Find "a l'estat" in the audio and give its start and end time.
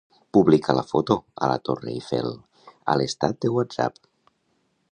2.93-3.39